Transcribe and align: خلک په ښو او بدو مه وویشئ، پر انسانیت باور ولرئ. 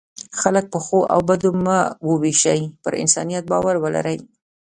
خلک 0.41 0.65
په 0.73 0.79
ښو 0.85 0.99
او 1.13 1.19
بدو 1.29 1.49
مه 1.65 1.79
وویشئ، 2.09 2.61
پر 2.83 2.93
انسانیت 3.03 3.43
باور 3.51 3.75
ولرئ. 3.79 4.17